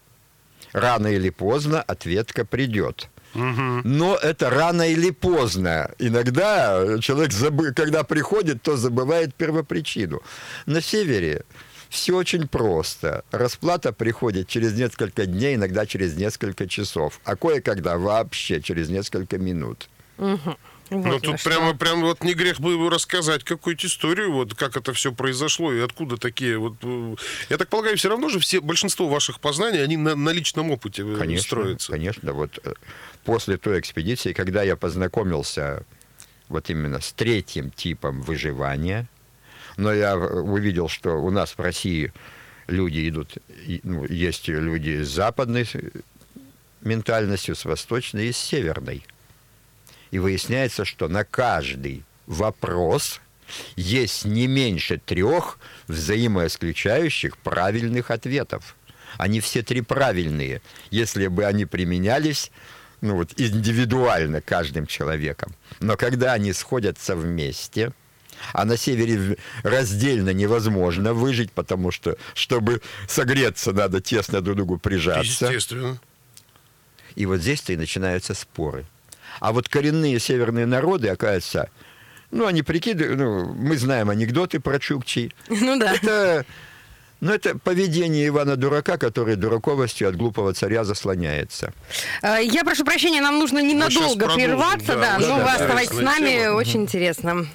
рано 0.72 1.08
или 1.08 1.30
поздно 1.30 1.82
ответка 1.82 2.44
придет. 2.44 3.08
Но 3.34 4.16
это 4.16 4.50
рано 4.50 4.88
или 4.88 5.10
поздно. 5.10 5.90
Иногда 5.98 6.98
человек, 7.00 7.30
забы- 7.32 7.72
когда 7.72 8.02
приходит, 8.02 8.62
то 8.62 8.76
забывает 8.76 9.34
первопричину. 9.34 10.20
На 10.66 10.80
севере 10.80 11.44
все 11.88 12.16
очень 12.16 12.48
просто. 12.48 13.24
Расплата 13.30 13.92
приходит 13.92 14.48
через 14.48 14.74
несколько 14.74 15.26
дней, 15.26 15.54
иногда 15.56 15.86
через 15.86 16.16
несколько 16.16 16.66
часов, 16.66 17.20
а 17.24 17.36
кое-когда 17.36 17.98
вообще 17.98 18.60
через 18.60 18.88
несколько 18.88 19.38
минут. 19.38 19.88
Вот 20.90 21.04
Ну, 21.06 21.20
тут 21.20 21.40
что. 21.40 21.48
прямо, 21.50 21.74
прямо 21.74 22.02
вот 22.06 22.22
не 22.24 22.34
грех 22.34 22.60
бы 22.60 22.90
рассказать 22.90 23.44
какую-то 23.44 23.86
историю, 23.86 24.32
вот 24.32 24.54
как 24.54 24.76
это 24.76 24.92
все 24.92 25.12
произошло 25.12 25.72
и 25.72 25.80
откуда 25.80 26.16
такие 26.16 26.58
вот... 26.58 26.74
э, 26.82 27.14
Я 27.48 27.58
так 27.58 27.68
полагаю, 27.68 27.96
все 27.96 28.08
равно 28.08 28.28
же 28.28 28.38
все, 28.40 28.60
большинство 28.60 29.08
ваших 29.08 29.40
познаний, 29.40 29.82
они 29.82 29.96
на, 29.96 30.16
на 30.16 30.30
личном 30.30 30.70
опыте 30.70 31.02
э, 31.06 31.16
Конечно, 31.16 31.42
строятся. 31.42 31.92
конечно. 31.92 32.32
Вот 32.32 32.58
э, 32.64 32.72
после 33.24 33.56
той 33.56 33.78
экспедиции, 33.80 34.32
когда 34.32 34.62
я 34.62 34.76
познакомился 34.76 35.84
вот 36.48 36.68
именно 36.70 37.00
с 37.00 37.12
третьим 37.12 37.70
типом 37.70 38.22
выживания, 38.22 39.08
но 39.76 39.92
я 39.92 40.16
увидел, 40.16 40.88
что 40.88 41.12
у 41.22 41.30
нас 41.30 41.52
в 41.52 41.60
России 41.60 42.12
люди 42.66 43.08
идут, 43.08 43.34
ну, 43.84 44.04
есть 44.06 44.48
люди 44.48 45.02
с 45.02 45.08
западной 45.08 45.66
ментальностью, 46.80 47.54
с 47.54 47.64
восточной 47.64 48.28
и 48.28 48.32
с 48.32 48.36
северной. 48.36 49.04
И 50.10 50.18
выясняется, 50.18 50.84
что 50.84 51.08
на 51.08 51.24
каждый 51.24 52.04
вопрос 52.26 53.20
есть 53.76 54.24
не 54.24 54.46
меньше 54.46 54.98
трех 54.98 55.58
взаимоисключающих 55.88 57.36
правильных 57.38 58.10
ответов. 58.10 58.76
Они 59.18 59.40
все 59.40 59.62
три 59.62 59.80
правильные, 59.80 60.62
если 60.90 61.26
бы 61.26 61.44
они 61.44 61.66
применялись 61.66 62.50
ну 63.00 63.16
вот, 63.16 63.32
индивидуально 63.38 64.40
каждым 64.40 64.86
человеком. 64.86 65.54
Но 65.80 65.96
когда 65.96 66.34
они 66.34 66.52
сходятся 66.52 67.16
вместе, 67.16 67.92
а 68.52 68.64
на 68.64 68.76
севере 68.76 69.36
раздельно 69.62 70.30
невозможно 70.30 71.12
выжить, 71.14 71.52
потому 71.52 71.90
что, 71.90 72.16
чтобы 72.34 72.82
согреться, 73.08 73.72
надо 73.72 74.00
тесно 74.00 74.40
друг 74.40 74.54
к 74.54 74.56
другу 74.58 74.78
прижаться. 74.78 75.46
Естественно. 75.46 76.00
И 77.16 77.26
вот 77.26 77.40
здесь-то 77.40 77.72
и 77.72 77.76
начинаются 77.76 78.34
споры. 78.34 78.86
А 79.38 79.52
вот 79.52 79.68
коренные 79.68 80.18
северные 80.18 80.66
народы, 80.66 81.08
оказывается, 81.08 81.70
ну, 82.30 82.46
они 82.46 82.62
прикидывают, 82.62 83.18
ну, 83.18 83.52
мы 83.54 83.76
знаем 83.76 84.10
анекдоты 84.10 84.60
про 84.60 84.78
чукчи. 84.78 85.32
Ну 85.48 85.78
да. 85.78 85.94
Это, 85.94 86.44
ну, 87.20 87.32
это 87.32 87.58
поведение 87.58 88.28
Ивана 88.28 88.56
Дурака, 88.56 88.96
который 88.98 89.36
дураковостью 89.36 90.08
от 90.08 90.16
глупого 90.16 90.52
царя 90.54 90.84
заслоняется. 90.84 91.72
Э, 92.22 92.36
Я 92.42 92.64
прошу 92.64 92.84
прощения, 92.84 93.20
нам 93.20 93.38
нужно 93.38 93.60
ненадолго 93.62 94.26
продолжим, 94.26 94.36
прерваться, 94.44 94.94
да, 94.94 94.94
да, 94.96 95.16
очень 95.18 95.28
но 95.28 95.34
вы 95.34 95.40
интересная 95.40 95.54
оставайтесь 95.54 95.96
с 95.96 96.00
нами, 96.00 96.30
тема. 96.30 96.54
очень 96.56 96.82
интересно. 96.82 97.46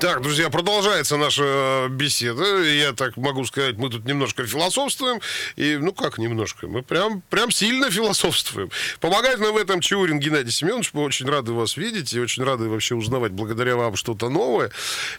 Так, 0.00 0.22
друзья, 0.22 0.48
продолжается 0.48 1.16
наша 1.16 1.42
э, 1.44 1.88
беседа. 1.88 2.62
Я 2.62 2.92
так 2.92 3.16
могу 3.16 3.44
сказать, 3.44 3.78
мы 3.78 3.90
тут 3.90 4.04
немножко 4.04 4.46
философствуем. 4.46 5.20
И, 5.56 5.76
ну 5.76 5.92
как 5.92 6.18
немножко, 6.18 6.68
мы 6.68 6.84
прям, 6.84 7.20
прям 7.30 7.50
сильно 7.50 7.90
философствуем. 7.90 8.70
Помогает 9.00 9.40
нам 9.40 9.54
в 9.54 9.56
этом 9.56 9.80
Чаурин 9.80 10.20
Геннадий 10.20 10.52
Семенович. 10.52 10.90
Мы 10.92 11.02
очень 11.02 11.26
рады 11.26 11.50
вас 11.50 11.76
видеть 11.76 12.12
и 12.12 12.20
очень 12.20 12.44
рады 12.44 12.68
вообще 12.68 12.94
узнавать 12.94 13.32
благодаря 13.32 13.74
вам 13.74 13.96
что-то 13.96 14.28
новое. 14.28 14.70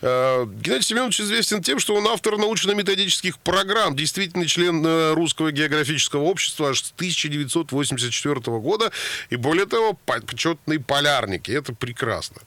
Э, 0.02 0.46
Геннадий 0.46 0.86
Семенович 0.86 1.20
известен 1.20 1.62
тем, 1.62 1.80
что 1.80 1.96
он 1.96 2.08
автор 2.08 2.38
научно-методических 2.38 3.38
программ, 3.40 3.98
действительный 3.98 4.48
член 4.48 4.82
э, 4.86 5.14
Русского 5.14 5.52
географического 5.52 6.22
общества 6.22 6.70
аж 6.70 6.84
с 6.84 6.94
1984 6.94 8.36
года. 8.60 8.94
И 9.30 9.36
более 9.36 9.66
того, 9.66 10.00
по- 10.06 10.22
почетный 10.22 10.80
полярник. 10.80 11.50
И 11.50 11.52
это 11.52 11.76
прекрасно. 11.76 12.38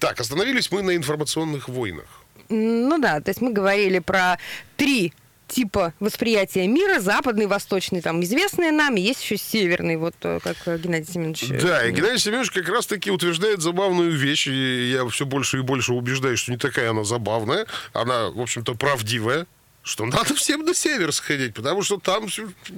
Так, 0.00 0.18
остановились 0.18 0.70
мы 0.72 0.82
на 0.82 0.96
информационных 0.96 1.68
войнах. 1.68 2.06
Ну 2.48 2.98
да, 2.98 3.20
то 3.20 3.28
есть 3.30 3.40
мы 3.40 3.52
говорили 3.52 4.00
про 4.00 4.38
три 4.76 5.12
типа 5.46 5.92
восприятия 6.00 6.66
мира, 6.66 7.00
западный, 7.00 7.46
восточный, 7.46 8.00
там, 8.00 8.22
известные 8.22 8.72
нам, 8.72 8.96
и 8.96 9.00
есть 9.00 9.22
еще 9.22 9.36
северный, 9.36 9.96
вот 9.96 10.14
э, 10.22 10.38
как 10.42 10.56
э, 10.66 10.78
Геннадий 10.78 11.12
Семенович. 11.12 11.50
э, 11.50 11.60
Да, 11.60 11.86
и 11.86 11.92
Геннадий 11.92 12.18
Семенович 12.18 12.50
как 12.50 12.68
раз-таки 12.68 13.10
утверждает 13.10 13.60
забавную 13.60 14.12
вещь, 14.16 14.46
и 14.46 14.90
я 14.92 15.06
все 15.08 15.26
больше 15.26 15.58
и 15.58 15.62
больше 15.62 15.92
убеждаюсь, 15.92 16.38
что 16.38 16.52
не 16.52 16.58
такая 16.58 16.90
она 16.90 17.04
забавная, 17.04 17.66
она, 17.92 18.30
в 18.30 18.40
общем-то, 18.40 18.74
правдивая, 18.74 19.46
что 19.82 20.06
надо 20.06 20.34
всем 20.34 20.64
на 20.64 20.72
север 20.74 21.12
сходить, 21.12 21.54
потому 21.54 21.82
что 21.82 21.98
там 21.98 22.26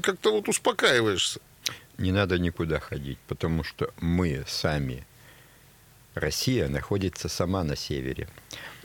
как-то 0.03 0.33
вот 0.33 0.49
успокаиваешься. 0.49 1.41
Не 1.99 2.11
надо 2.11 2.39
никуда 2.39 2.81
ходить, 2.81 3.19
потому 3.29 3.65
что 3.65 3.93
мы 4.01 4.45
сами, 4.49 5.07
Россия, 6.15 6.69
находится 6.69 7.29
сама 7.29 7.65
на 7.65 7.77
севере. 7.77 8.29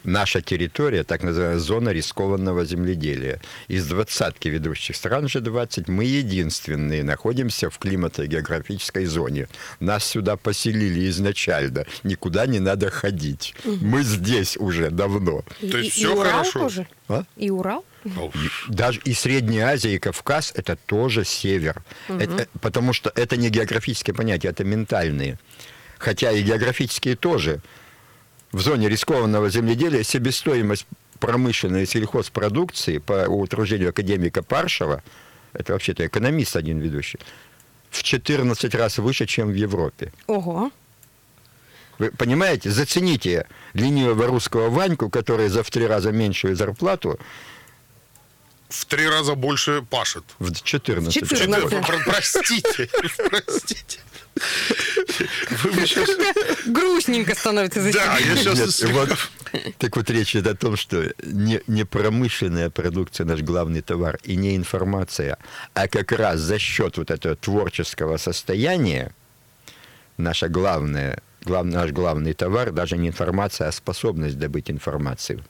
Наша 0.03 0.41
территория, 0.41 1.03
так 1.03 1.23
называемая 1.23 1.59
зона 1.59 1.89
рискованного 1.89 2.63
земледелия. 2.63 3.41
Из 3.67 3.85
двадцатки 3.87 4.47
ведущих 4.47 4.95
стран 4.95 5.25
G20 5.25 5.85
мы 5.91 6.05
единственные 6.05 7.03
находимся 7.03 7.69
в 7.69 7.77
климато-географической 7.77 9.05
зоне. 9.05 9.47
Нас 9.81 10.05
сюда 10.05 10.37
поселили 10.37 11.09
изначально. 11.09 11.85
Никуда 12.03 12.45
не 12.45 12.59
надо 12.59 12.89
ходить. 12.89 13.53
Мы 13.65 14.03
здесь 14.03 14.55
уже 14.55 14.91
давно. 14.91 15.43
И- 15.59 15.69
То 15.69 15.77
есть 15.79 15.97
и- 15.97 15.99
всё 15.99 16.13
и 16.13 16.17
Урал 16.17 16.31
хорошо. 16.31 16.59
тоже? 16.59 16.87
А? 17.09 17.23
И 17.35 17.49
Урал? 17.49 17.83
Даже 18.69 19.01
и 19.03 19.13
Средняя 19.13 19.67
Азия, 19.73 19.95
и 19.95 19.99
Кавказ 19.99 20.53
это 20.55 20.77
тоже 20.85 21.25
север. 21.25 21.83
Это- 22.07 22.47
потому 22.61 22.93
что 22.93 23.11
это 23.13 23.35
не 23.35 23.49
географические 23.49 24.13
понятия, 24.15 24.47
это 24.49 24.63
ментальные. 24.63 25.37
Хотя 25.99 26.31
и 26.31 26.41
географические 26.43 27.15
тоже. 27.15 27.59
В 28.51 28.61
зоне 28.61 28.87
рискованного 28.89 29.49
земледелия 29.49 30.03
себестоимость 30.03 30.85
промышленной 31.19 31.85
сельхозпродукции 31.85 32.99
по 32.99 33.25
утверждению 33.27 33.89
академика 33.89 34.41
Паршева, 34.43 35.03
это 35.53 35.73
вообще-то 35.73 36.05
экономист 36.05 36.55
один 36.55 36.79
ведущий, 36.79 37.19
в 37.89 38.03
14 38.03 38.75
раз 38.75 38.97
выше, 38.99 39.25
чем 39.25 39.49
в 39.49 39.55
Европе. 39.55 40.13
Ого. 40.27 40.71
Вы 41.97 42.11
понимаете, 42.11 42.69
зацените 42.69 43.47
ленивого 43.73 44.27
русского 44.27 44.69
Ваньку, 44.69 45.09
который 45.09 45.49
за 45.49 45.63
в 45.63 45.69
три 45.71 45.87
раза 45.87 46.11
меньшую 46.11 46.55
зарплату 46.55 47.19
В 48.69 48.85
три 48.85 49.09
раза 49.09 49.33
больше 49.35 49.81
пашет. 49.89 50.23
в 50.39 50.53
14 50.53 51.23
В 51.23 51.27
14. 51.35 51.69
Про- 51.69 51.81
про- 51.81 52.03
Простите, 52.05 52.89
простите. 53.29 53.99
Грустненько 56.67 57.35
становится 57.35 57.81
за 57.81 57.91
Да, 57.93 58.17
я 58.17 58.35
сейчас... 58.35 58.81
Нет, 58.81 58.91
вот, 58.91 59.09
так 59.77 59.95
вот 59.95 60.09
речь 60.09 60.35
идет 60.35 60.47
о 60.47 60.55
том, 60.55 60.75
что 60.77 61.11
не, 61.23 61.61
не 61.67 61.85
промышленная 61.85 62.69
продукция 62.69 63.25
наш 63.25 63.41
главный 63.41 63.81
товар 63.81 64.19
и 64.23 64.35
не 64.35 64.55
информация, 64.55 65.37
а 65.73 65.87
как 65.87 66.11
раз 66.11 66.39
за 66.39 66.59
счет 66.59 66.97
вот 66.97 67.11
этого 67.11 67.35
творческого 67.35 68.17
состояния 68.17 69.13
наша 70.17 70.49
главная, 70.49 71.21
глав, 71.43 71.65
наш 71.65 71.91
главный 71.91 72.33
товар 72.33 72.71
даже 72.71 72.97
не 72.97 73.07
информация, 73.07 73.67
а 73.67 73.71
способность 73.71 74.37
добыть 74.37 74.69
информацию. 74.69 75.43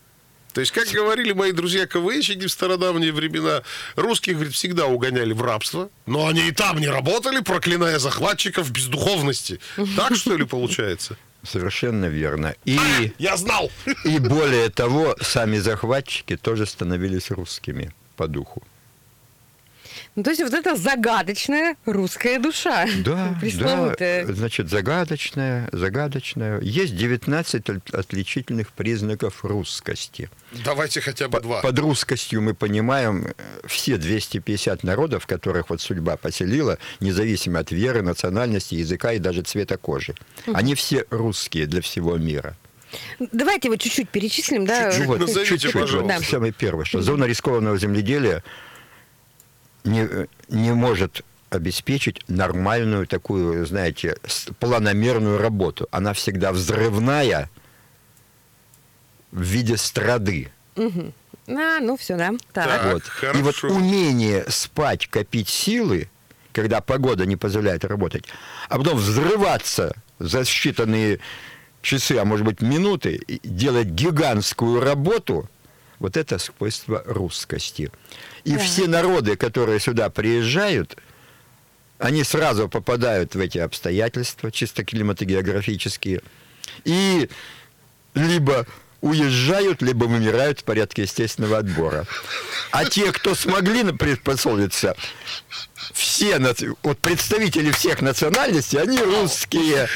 То 0.53 0.61
есть, 0.61 0.71
как 0.71 0.87
говорили 0.87 1.33
мои 1.33 1.51
друзья 1.51 1.85
КВНщики 1.85 2.47
в 2.47 2.51
стародавние 2.51 3.11
времена, 3.11 3.61
русских, 3.95 4.33
говорит, 4.35 4.53
всегда 4.53 4.87
угоняли 4.87 5.33
в 5.33 5.41
рабство, 5.41 5.89
но 6.05 6.27
они 6.27 6.47
и 6.47 6.51
там 6.51 6.79
не 6.79 6.87
работали, 6.87 7.41
проклиная 7.41 7.99
захватчиков 7.99 8.71
бездуховности. 8.71 9.59
Так, 9.95 10.15
что 10.15 10.35
ли, 10.35 10.45
получается? 10.45 11.17
Совершенно 11.43 12.05
верно. 12.05 12.55
И, 12.65 12.79
Я 13.19 13.37
знал! 13.37 13.71
и 14.03 14.19
более 14.19 14.69
того, 14.69 15.15
сами 15.21 15.59
захватчики 15.59 16.35
тоже 16.35 16.65
становились 16.65 17.29
русскими 17.31 17.93
по 18.15 18.27
духу. 18.27 18.63
Ну, 20.17 20.23
то 20.23 20.31
есть 20.31 20.41
вот 20.41 20.51
это 20.51 20.75
загадочная 20.75 21.75
русская 21.85 22.39
душа. 22.39 22.87
Да, 23.05 23.37
Пресловутая. 23.39 24.25
да, 24.25 24.33
значит, 24.33 24.67
загадочная, 24.67 25.69
загадочная. 25.71 26.59
Есть 26.59 26.95
19 26.97 27.69
от- 27.69 27.93
отличительных 27.93 28.69
признаков 28.69 29.45
русскости. 29.45 30.31
Давайте 30.65 31.01
хотя 31.01 31.27
бы 31.29 31.39
два. 31.39 31.61
Под 31.61 31.77
русскостью 31.77 32.41
мы 32.41 32.55
понимаем 32.55 33.27
э, 33.27 33.33
все 33.67 33.97
250 33.97 34.81
народов, 34.83 35.27
которых 35.27 35.69
вот 35.69 35.81
судьба 35.81 36.17
поселила, 36.17 36.79
независимо 36.99 37.59
от 37.59 37.69
веры, 37.69 38.01
национальности, 38.01 38.73
языка 38.73 39.13
и 39.13 39.19
даже 39.19 39.43
цвета 39.43 39.77
кожи. 39.77 40.15
Они 40.51 40.73
все 40.73 41.05
русские 41.11 41.67
для 41.67 41.81
всего 41.83 42.17
мира. 42.17 42.57
Давайте 43.19 43.67
его 43.67 43.75
чуть-чуть 43.75 44.09
перечислим, 44.09 44.65
да? 44.65 44.89
Чуть-чуть 44.89 45.05
Вот, 45.07 45.19
назовите, 45.19 45.45
чуть-чуть, 45.51 45.73
пожалуйста. 45.73 46.17
вот, 46.17 46.25
Самое 46.25 46.53
первое, 46.53 46.85
что 46.85 47.01
зона 47.03 47.25
рискованного 47.25 47.77
земледелия 47.77 48.43
не, 49.87 50.27
не 50.49 50.73
может 50.73 51.23
обеспечить 51.49 52.21
нормальную 52.27 53.07
такую, 53.07 53.65
знаете, 53.65 54.17
планомерную 54.59 55.37
работу. 55.37 55.87
Она 55.91 56.13
всегда 56.13 56.51
взрывная 56.51 57.49
в 59.31 59.41
виде 59.41 59.77
страды. 59.77 60.51
А, 60.75 61.79
ну 61.79 61.95
все, 61.95 62.17
да. 62.17 62.33
Так. 62.51 62.67
Так. 62.67 62.93
Вот. 62.93 63.35
И 63.35 63.41
вот 63.41 63.63
умение 63.63 64.45
спать, 64.49 65.07
копить 65.07 65.47
силы, 65.47 66.09
когда 66.51 66.81
погода 66.81 67.25
не 67.25 67.35
позволяет 67.35 67.85
работать, 67.85 68.25
а 68.67 68.77
потом 68.77 68.97
взрываться 68.97 69.95
за 70.19 70.41
считанные 70.41 71.19
часы, 71.81 72.17
а 72.17 72.25
может 72.25 72.45
быть 72.45 72.61
минуты, 72.61 73.21
делать 73.43 73.87
гигантскую 73.87 74.81
работу, 74.81 75.49
вот 75.99 76.17
это 76.17 76.37
свойство 76.37 77.01
русскости. 77.05 77.91
И 78.43 78.53
Да. 78.53 78.59
все 78.59 78.87
народы, 78.87 79.35
которые 79.35 79.79
сюда 79.79 80.09
приезжают, 80.09 80.97
они 81.99 82.23
сразу 82.23 82.69
попадают 82.69 83.35
в 83.35 83.39
эти 83.39 83.57
обстоятельства, 83.57 84.51
чисто 84.51 84.83
климатогеографические, 84.85 86.21
и 86.83 87.29
либо 88.13 88.67
уезжают, 89.01 89.81
либо 89.81 90.05
вымирают 90.05 90.59
в 90.59 90.63
порядке 90.63 91.03
естественного 91.03 91.59
отбора. 91.59 92.05
А 92.71 92.85
те, 92.85 93.11
кто 93.11 93.35
смогли 93.35 93.83
приспособиться, 93.91 94.95
все 95.93 96.39
вот 96.83 96.97
представители 96.99 97.71
всех 97.71 98.01
национальностей, 98.01 98.81
они 98.81 98.99
русские. 98.99 99.87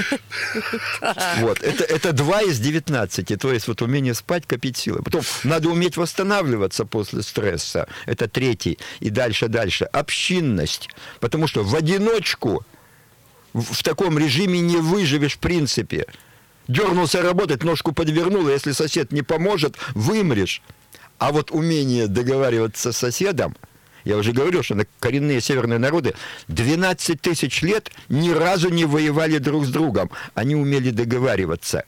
Вот, 1.40 1.62
это, 1.64 1.84
это 1.84 2.14
2 2.14 2.42
из 2.44 2.60
19, 2.60 3.40
то 3.40 3.52
есть 3.52 3.68
вот 3.68 3.82
умение 3.82 4.14
спать, 4.14 4.46
копить 4.46 4.78
силы. 4.78 5.02
Потом 5.02 5.22
надо 5.44 5.70
уметь 5.70 5.98
восстанавливаться 5.98 6.86
после 6.86 7.24
стресса, 7.24 7.88
это 8.06 8.28
третий. 8.28 8.78
И 9.00 9.10
дальше, 9.10 9.48
дальше. 9.48 9.86
Общинность, 9.86 10.90
потому 11.20 11.48
что 11.48 11.64
в 11.64 11.76
одиночку 11.76 12.66
в 13.54 13.84
таком 13.84 14.18
режиме 14.18 14.60
не 14.60 14.78
выживешь 14.78 15.36
в 15.36 15.40
принципе. 15.40 16.06
Дернулся 16.68 17.22
работать, 17.22 17.64
ножку 17.64 17.92
подвернул, 17.92 18.48
и 18.48 18.52
если 18.52 18.72
сосед 18.72 19.12
не 19.12 19.22
поможет, 19.22 19.76
вымрешь. 19.94 20.62
А 21.18 21.32
вот 21.32 21.52
умение 21.52 22.08
договариваться 22.08 22.92
с 22.92 22.98
соседом, 22.98 23.56
я 24.04 24.18
уже 24.18 24.32
говорил, 24.32 24.64
что 24.64 24.74
на 24.76 24.86
коренные 25.00 25.42
северные 25.42 25.78
народы 25.78 26.16
12 26.48 27.22
тысяч 27.22 27.62
лет 27.62 27.92
ни 28.10 28.32
разу 28.32 28.70
не 28.70 28.86
воевали 28.86 29.38
друг 29.38 29.66
с 29.66 29.70
другом. 29.70 30.10
Они 30.34 30.56
умели 30.56 30.90
договариваться. 30.90 31.84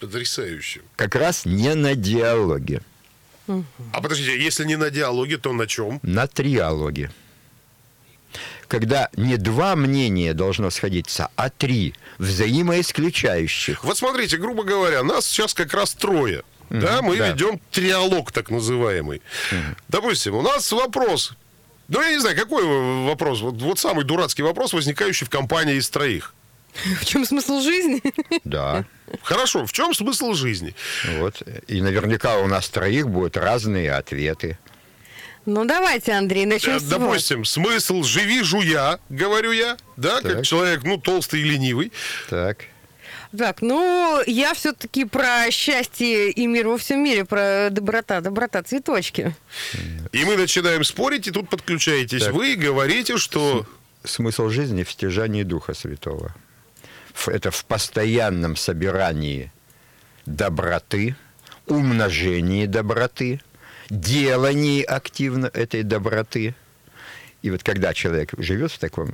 Потрясающе. 0.00 0.82
Как 0.96 1.14
раз 1.14 1.46
не 1.46 1.74
на 1.74 1.94
диалоге, 1.94 2.82
А 3.48 4.00
подождите, 4.02 4.38
если 4.42 4.64
не 4.64 4.76
на 4.76 4.90
диалоге, 4.90 5.38
то 5.38 5.52
на 5.52 5.66
чем? 5.66 6.00
на 6.02 6.26
триалоге. 6.26 7.10
Когда 8.68 9.08
не 9.16 9.36
два 9.36 9.76
мнения 9.76 10.34
должно 10.34 10.70
сходиться, 10.70 11.28
а 11.36 11.50
три 11.50 11.94
взаимоисключающих. 12.18 13.84
Вот 13.84 13.98
смотрите, 13.98 14.36
грубо 14.36 14.64
говоря, 14.64 15.02
нас 15.02 15.26
сейчас 15.26 15.54
как 15.54 15.74
раз 15.74 15.94
трое. 15.94 16.42
Да, 16.70 17.02
мы 17.02 17.16
да. 17.16 17.28
ведем 17.28 17.60
триалог 17.70 18.32
так 18.32 18.50
называемый. 18.50 19.22
Допустим, 19.88 20.34
у 20.34 20.42
нас 20.42 20.72
вопрос. 20.72 21.34
Ну, 21.88 22.00
я 22.00 22.12
не 22.12 22.18
знаю, 22.18 22.36
какой 22.36 22.64
вопрос. 23.04 23.40
Вот, 23.40 23.60
вот 23.60 23.78
самый 23.78 24.04
дурацкий 24.04 24.42
вопрос, 24.42 24.72
возникающий 24.72 25.26
в 25.26 25.30
компании 25.30 25.76
из 25.76 25.88
троих. 25.90 26.34
В 27.00 27.04
чем 27.04 27.24
смысл 27.24 27.60
жизни? 27.60 28.02
Да. 28.44 28.84
Хорошо, 29.22 29.64
в 29.64 29.72
чем 29.72 29.94
смысл 29.94 30.32
жизни? 30.32 30.74
Вот. 31.18 31.42
И 31.68 31.80
наверняка 31.80 32.38
у 32.38 32.48
нас 32.48 32.68
троих 32.68 33.08
будут 33.08 33.36
разные 33.36 33.92
ответы. 33.92 34.58
Ну, 35.46 35.64
давайте, 35.64 36.12
Андрей, 36.12 36.46
начнем 36.46 36.76
Э, 36.76 36.78
с 36.80 36.82
вас. 36.82 36.90
Допустим, 36.90 37.44
смысл 37.44 38.02
живи 38.02 38.42
жуя, 38.42 38.98
говорю 39.10 39.52
я, 39.52 39.76
да, 39.96 40.20
как 40.22 40.32
Так. 40.32 40.44
человек, 40.44 40.82
ну, 40.84 40.96
толстый 40.98 41.40
и 41.40 41.44
ленивый. 41.44 41.92
Так. 42.30 42.64
Так, 43.36 43.62
ну, 43.62 44.22
я 44.26 44.54
все-таки 44.54 45.04
про 45.04 45.50
счастье 45.50 46.30
и 46.30 46.46
мир 46.46 46.68
во 46.68 46.78
всем 46.78 47.02
мире, 47.02 47.24
про 47.24 47.68
доброта, 47.70 48.20
доброта, 48.20 48.62
цветочки. 48.62 49.34
И 50.12 50.24
мы 50.24 50.36
начинаем 50.36 50.84
спорить, 50.84 51.26
и 51.26 51.30
тут 51.32 51.48
подключаетесь 51.48 52.24
Так. 52.24 52.32
вы 52.34 52.52
и 52.52 52.56
говорите, 52.56 53.16
что... 53.18 53.66
Смысл 54.04 54.50
жизни 54.50 54.84
в 54.84 54.90
стяжании 54.92 55.42
Духа 55.44 55.72
Святого. 55.74 56.34
Это 57.26 57.50
в 57.50 57.64
постоянном 57.64 58.54
собирании 58.54 59.50
доброты, 60.26 61.16
умножении 61.66 62.66
доброты, 62.66 63.40
делании 63.90 64.82
активно 64.82 65.46
этой 65.46 65.82
доброты. 65.82 66.54
И 67.42 67.50
вот 67.50 67.62
когда 67.62 67.92
человек 67.92 68.30
живет 68.38 68.72
в 68.72 68.78
таком 68.78 69.10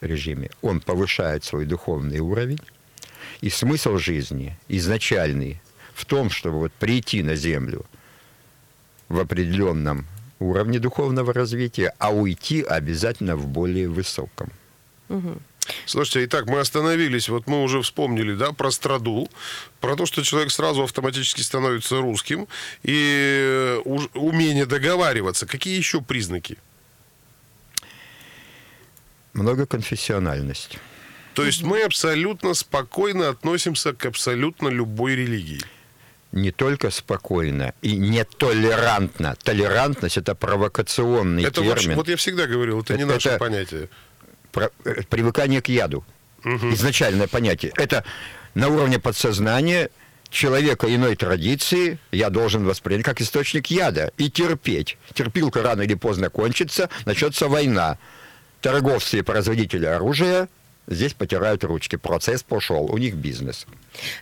режиме, 0.00 0.50
он 0.62 0.80
повышает 0.80 1.44
свой 1.44 1.64
духовный 1.64 2.20
уровень, 2.20 2.60
и 3.40 3.50
смысл 3.50 3.98
жизни 3.98 4.56
изначальный 4.68 5.60
в 5.94 6.04
том, 6.04 6.30
чтобы 6.30 6.58
вот 6.58 6.72
прийти 6.72 7.22
на 7.22 7.34
землю 7.34 7.84
в 9.08 9.18
определенном 9.18 10.06
уровне 10.38 10.78
духовного 10.78 11.32
развития, 11.32 11.92
а 11.98 12.12
уйти 12.12 12.62
обязательно 12.62 13.36
в 13.36 13.46
более 13.46 13.88
высоком. 13.88 14.50
Слушайте, 15.86 16.24
итак, 16.24 16.46
мы 16.46 16.60
остановились, 16.60 17.28
вот 17.28 17.46
мы 17.46 17.62
уже 17.62 17.80
вспомнили, 17.82 18.34
да, 18.34 18.52
про 18.52 18.70
страду, 18.70 19.28
про 19.80 19.96
то, 19.96 20.06
что 20.06 20.22
человек 20.22 20.50
сразу 20.50 20.82
автоматически 20.82 21.40
становится 21.40 22.00
русским, 22.00 22.46
и 22.82 23.80
э, 23.84 24.08
умение 24.14 24.66
договариваться. 24.66 25.46
Какие 25.46 25.76
еще 25.76 26.00
признаки? 26.00 26.56
Многоконфессиональность. 29.34 30.78
То 31.34 31.44
есть 31.44 31.62
мы 31.62 31.82
абсолютно 31.82 32.52
спокойно 32.54 33.30
относимся 33.30 33.94
к 33.94 34.04
абсолютно 34.04 34.68
любой 34.68 35.14
религии. 35.14 35.62
Не 36.32 36.50
только 36.50 36.90
спокойно 36.90 37.74
и 37.82 37.96
нетолерантно. 37.96 39.36
Толерантность– 39.42 40.16
это 40.18 40.34
провокационный 40.34 41.44
Это 41.44 41.62
термин. 41.62 41.96
вот 41.96 42.08
я 42.08 42.16
всегда 42.16 42.46
говорил, 42.46 42.80
это 42.80 42.94
не 42.96 43.02
Это- 43.02 43.12
наше 43.14 43.28
это- 43.30 43.38
понятие. 43.38 43.88
Про- 44.52 44.70
э, 44.84 45.02
привыкание 45.08 45.60
к 45.62 45.68
яду. 45.68 46.04
Изначальное 46.44 47.28
понятие. 47.28 47.72
Это 47.76 48.04
на 48.54 48.68
уровне 48.68 48.98
подсознания 48.98 49.90
человека 50.28 50.92
иной 50.92 51.14
традиции 51.14 51.98
я 52.10 52.30
должен 52.30 52.64
воспринять 52.64 53.04
как 53.04 53.20
источник 53.20 53.68
яда 53.68 54.12
и 54.16 54.30
терпеть. 54.30 54.98
Терпилка 55.14 55.62
рано 55.62 55.82
или 55.82 55.94
поздно 55.94 56.30
кончится, 56.30 56.88
начнется 57.04 57.48
война. 57.48 57.98
Торговцы 58.60 59.18
и 59.18 59.22
производители 59.22 59.86
оружия 59.86 60.48
здесь 60.88 61.12
потирают 61.14 61.62
ручки. 61.64 61.96
Процесс 61.96 62.42
пошел, 62.42 62.84
у 62.86 62.98
них 62.98 63.14
бизнес. 63.14 63.66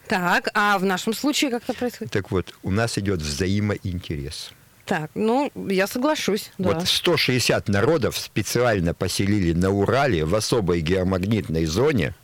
Так, 0.08 0.48
а 0.54 0.78
в 0.78 0.84
нашем 0.84 1.14
случае 1.14 1.50
как 1.50 1.62
это 1.64 1.74
происходит? 1.74 2.12
Так 2.12 2.30
вот, 2.30 2.54
у 2.62 2.70
нас 2.70 2.98
идет 2.98 3.20
взаимоинтерес. 3.22 4.52
Так, 4.90 5.12
ну, 5.14 5.52
я 5.68 5.86
соглашусь, 5.86 6.50
да. 6.58 6.70
Вот 6.70 6.88
160 6.88 7.68
народов 7.68 8.18
специально 8.18 8.92
поселили 8.92 9.52
на 9.52 9.70
Урале 9.70 10.24
в 10.24 10.34
особой 10.34 10.80
геомагнитной 10.80 11.64
зоне 11.66 12.16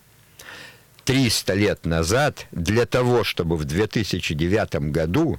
300 1.04 1.54
лет 1.54 1.86
назад 1.86 2.48
для 2.50 2.84
того, 2.84 3.22
чтобы 3.22 3.56
в 3.56 3.66
2009 3.66 4.90
году 4.90 5.38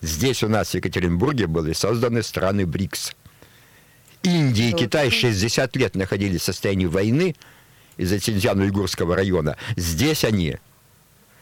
здесь 0.00 0.42
у 0.42 0.48
нас 0.48 0.70
в 0.70 0.74
Екатеринбурге 0.74 1.46
были 1.46 1.72
созданы 1.72 2.24
страны 2.24 2.66
БРИКС. 2.66 3.12
Индия 4.24 4.70
и 4.70 4.72
Китай 4.72 5.12
60 5.12 5.76
лет 5.76 5.94
находились 5.94 6.40
в 6.40 6.46
состоянии 6.46 6.86
войны 6.86 7.36
из-за 7.96 8.16
Синьцзян-Уйгурского 8.16 9.14
района. 9.14 9.56
Здесь 9.76 10.24
они 10.24 10.56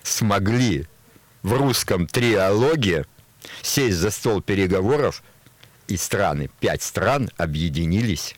смогли 0.02 0.86
в 1.42 1.54
русском 1.54 2.06
триалоге 2.06 3.06
сесть 3.62 3.96
за 3.96 4.10
стол 4.10 4.40
переговоров, 4.40 5.22
и 5.88 5.96
страны, 5.96 6.50
пять 6.60 6.82
стран 6.82 7.30
объединились. 7.36 8.36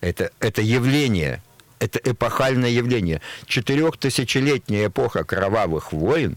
Это, 0.00 0.30
это 0.38 0.60
явление, 0.60 1.42
это 1.78 1.98
эпохальное 1.98 2.70
явление. 2.70 3.20
Четырехтысячелетняя 3.46 4.88
эпоха 4.88 5.24
кровавых 5.24 5.92
войн 5.92 6.36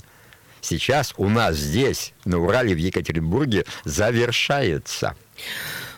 сейчас 0.62 1.14
у 1.18 1.28
нас 1.28 1.58
здесь, 1.58 2.14
на 2.24 2.40
Урале, 2.40 2.74
в 2.74 2.78
Екатеринбурге, 2.78 3.66
завершается. 3.84 5.16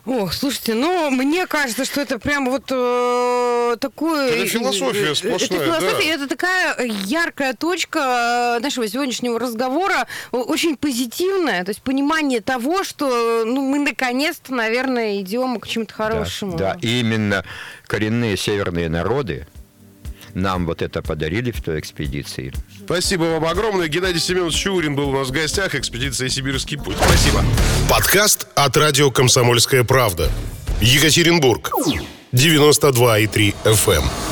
Ох, 0.10 0.34
слушайте, 0.34 0.74
ну, 0.74 1.12
мне 1.12 1.45
кажется, 1.45 1.86
что 1.86 2.02
это 2.02 2.17
прям 2.17 2.50
вот 2.50 2.63
э, 2.72 3.76
такое... 3.80 4.32
Это 4.32 4.48
философия 4.48 5.12
э, 5.12 5.15
сплошная, 5.15 5.60
Это 5.60 5.65
философия, 5.65 6.08
да. 6.08 6.15
это 6.15 6.28
такая 6.28 6.88
яркая 7.06 7.54
точка 7.54 8.58
э, 8.58 8.63
нашего 8.63 8.88
сегодняшнего 8.88 9.39
разговора, 9.39 10.08
очень 10.32 10.78
позитивная, 10.78 11.63
то 11.63 11.69
есть 11.69 11.84
понимание 11.84 12.41
того, 12.41 12.84
что 12.84 13.43
ну, 13.45 13.62
мы 13.62 13.78
наконец-то, 13.78 14.52
наверное, 14.52 15.22
идем 15.22 15.60
к 15.60 15.67
чему-то 15.67 15.93
хорошему. 15.93 16.58
Да, 16.58 16.74
да, 16.74 16.80
именно 16.82 17.45
коренные 17.86 18.36
северные 18.36 18.89
народы 18.89 19.45
нам 20.34 20.65
вот 20.65 20.82
это 20.82 21.02
подарили 21.02 21.52
в 21.52 21.62
той 21.62 21.80
экспедиции. 21.80 22.54
Спасибо 22.86 23.24
вам 23.24 23.46
огромное. 23.46 23.88
Геннадий 23.88 24.20
Семенович 24.20 24.56
Чурин 24.56 24.96
был 24.96 25.10
у 25.10 25.13
нас 25.13 25.30
в 25.30 25.32
гостях. 25.32 25.76
Экспедиция 25.76 26.30
«Сибирский 26.30 26.78
путь». 26.78 26.96
Спасибо. 27.04 27.44
Подкаст 27.89 28.48
от 28.56 28.78
радио 28.78 29.12
«Комсомольская 29.12 29.84
правда». 29.84 30.30
Екатеринбург. 30.82 31.72
92,3 32.32 33.56
FM. 33.65 34.29